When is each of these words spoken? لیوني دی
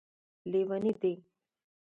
لیوني 0.51 0.91
دی 1.01 1.13